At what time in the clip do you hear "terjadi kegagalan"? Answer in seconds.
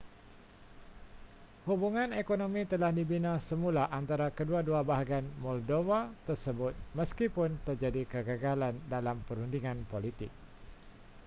7.69-8.75